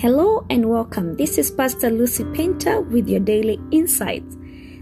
[0.00, 1.16] Hello and welcome.
[1.16, 4.36] This is Pastor Lucy Painter with your daily insights.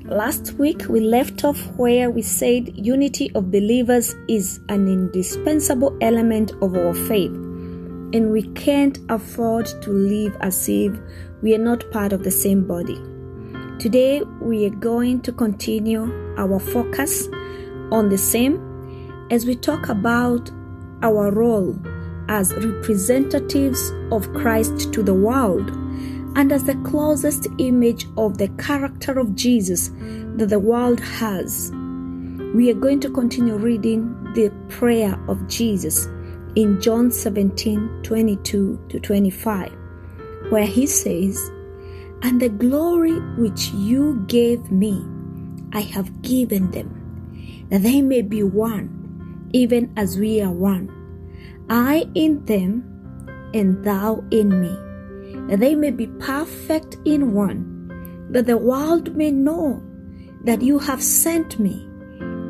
[0.05, 6.53] Last week we left off where we said unity of believers is an indispensable element
[6.61, 10.93] of our faith, and we can't afford to live as if
[11.41, 13.01] we are not part of the same body.
[13.79, 17.27] Today we are going to continue our focus
[17.91, 20.51] on the same as we talk about
[21.03, 21.75] our role
[22.29, 25.71] as representatives of Christ to the world
[26.37, 29.91] and as the closest image of the character of Jesus
[30.37, 31.71] that the world has.
[32.55, 36.07] We are going to continue reading the prayer of Jesus
[36.57, 39.73] in John 17 22 to 25,
[40.51, 41.51] where he says,
[42.23, 45.05] And the glory which you gave me,
[45.73, 51.06] I have given them, that they may be one, even as we are one
[51.69, 52.85] I in them,
[53.53, 54.77] and thou in me,
[55.49, 59.83] that they may be perfect in one, that the world may know
[60.45, 61.85] that you have sent me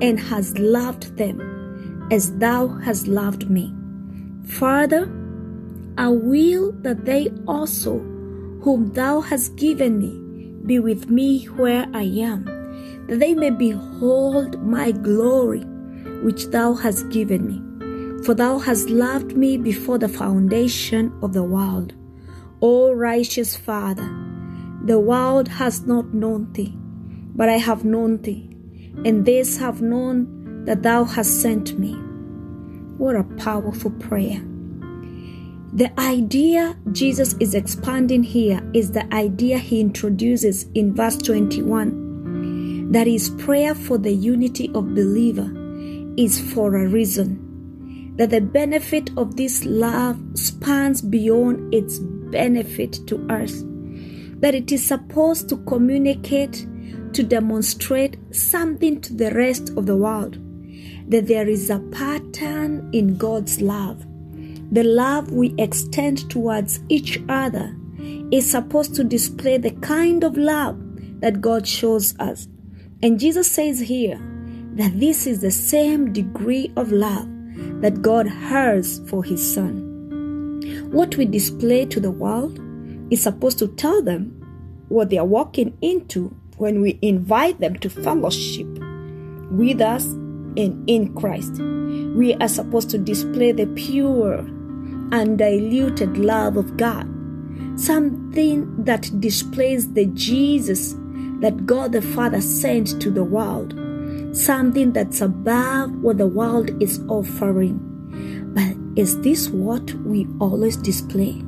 [0.03, 3.75] and has loved them as thou hast loved me.
[4.45, 5.11] Father,
[5.99, 7.99] I will that they also,
[8.63, 12.45] whom thou hast given me, be with me where I am,
[13.07, 15.61] that they may behold my glory
[16.23, 17.66] which thou hast given me.
[18.25, 21.95] For thou hast loved me before the foundation of the world.
[22.61, 24.09] O righteous Father,
[24.85, 26.75] the world has not known thee,
[27.35, 28.49] but I have known thee,
[29.05, 31.93] and this have known that thou hast sent me.
[32.99, 34.41] What a powerful prayer.
[35.73, 43.07] The idea Jesus is expanding here is the idea he introduces in verse 21 that
[43.07, 45.53] his prayer for the unity of believer
[46.17, 47.46] is for a reason
[48.17, 53.63] that the benefit of this love spans beyond its benefit to us,
[54.41, 56.67] that it is supposed to communicate,
[57.13, 60.39] to demonstrate something to the rest of the world,
[61.11, 64.05] that there is a pattern in God's love.
[64.73, 67.77] The love we extend towards each other
[68.33, 70.81] is supposed to display the kind of love
[71.21, 72.49] that God shows us.
[73.03, 74.19] And Jesus says here
[74.75, 77.29] that this is the same degree of love
[77.81, 79.83] that God has for His Son.
[80.91, 82.61] What we display to the world
[83.11, 84.33] is supposed to tell them
[84.89, 88.67] what they are walking into when we invite them to fellowship
[89.51, 91.61] with us and in Christ.
[92.17, 94.39] We are supposed to display the pure,
[95.13, 97.07] undiluted love of God,
[97.79, 100.95] something that displays the Jesus
[101.41, 103.75] that God the Father sent to the world
[104.37, 107.81] something that's above what the world is offering.
[108.55, 111.43] But is this what we always display?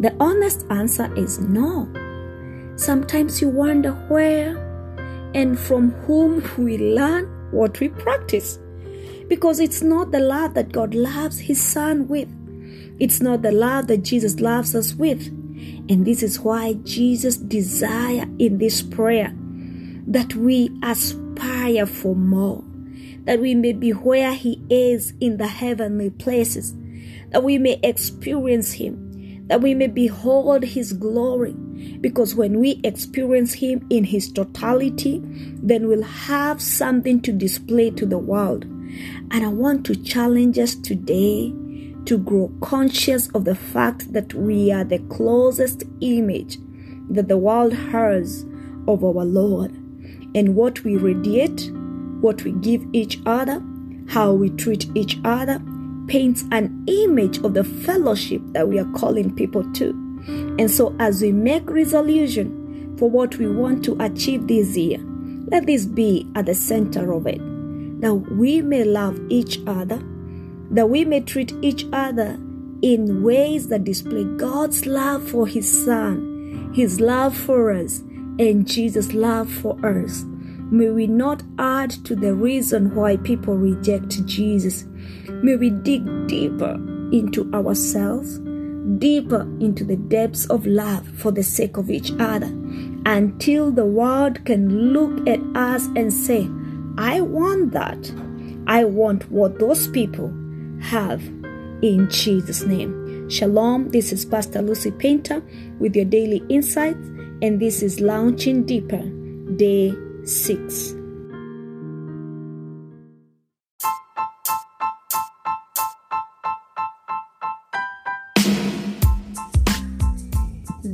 [0.00, 1.88] The honest answer is no.
[2.76, 4.56] Sometimes you wonder where
[5.34, 8.58] and from whom we learn what we practice.
[9.28, 12.28] Because it's not the love that God loves His Son with,
[13.00, 15.26] it's not the love that Jesus loves us with.
[15.88, 19.34] And this is why Jesus desire in this prayer
[20.06, 20.70] that we
[21.34, 22.62] aspire for more,
[23.24, 26.74] that we may be where He is in the heavenly places,
[27.30, 31.52] that we may experience Him, that we may behold His glory.
[32.00, 35.20] Because when we experience Him in His totality,
[35.62, 38.64] then we'll have something to display to the world.
[38.64, 41.52] And I want to challenge us today
[42.06, 46.58] to grow conscious of the fact that we are the closest image
[47.10, 48.44] that the world has
[48.86, 49.83] of our Lord
[50.34, 51.70] and what we radiate,
[52.20, 53.62] what we give each other,
[54.08, 55.60] how we treat each other,
[56.06, 59.90] paints an image of the fellowship that we are calling people to.
[60.58, 64.98] And so, as we make resolution for what we want to achieve this year,
[65.50, 67.40] let this be at the center of it.
[68.00, 70.02] That we may love each other,
[70.70, 72.38] that we may treat each other
[72.82, 78.02] in ways that display God's love for His Son, His love for us,
[78.38, 80.24] and Jesus' love for us.
[80.70, 84.84] May we not add to the reason why people reject Jesus.
[85.28, 86.74] May we dig deeper
[87.12, 88.38] into ourselves,
[88.98, 92.48] deeper into the depths of love for the sake of each other,
[93.06, 96.48] until the world can look at us and say,
[96.96, 98.12] I want that.
[98.66, 100.28] I want what those people
[100.80, 101.22] have
[101.82, 103.28] in Jesus' name.
[103.28, 103.90] Shalom.
[103.90, 105.42] This is Pastor Lucy Painter
[105.78, 107.08] with your daily insights
[107.44, 109.02] and this is Launching Deeper,
[109.56, 109.92] Day
[110.24, 110.94] 6.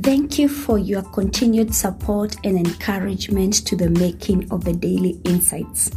[0.03, 5.89] Thank you for your continued support and encouragement to the making of the Daily Insights.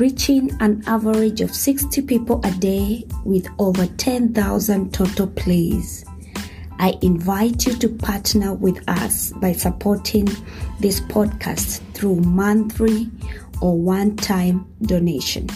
[0.00, 6.04] Reaching an average of 60 people a day with over 10,000 total plays.
[6.80, 10.26] I invite you to partner with us by supporting
[10.78, 13.10] this podcast through monthly
[13.60, 15.48] or one time donation.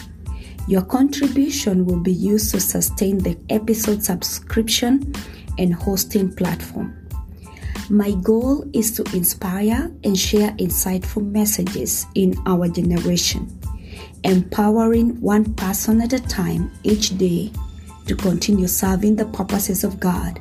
[0.67, 5.15] Your contribution will be used to sustain the episode subscription
[5.59, 6.99] and hosting platform.
[7.89, 13.47] My goal is to inspire and share insightful messages in our generation,
[14.25, 17.53] empowering one person at a time each day
[18.07, 20.41] to continue serving the purposes of God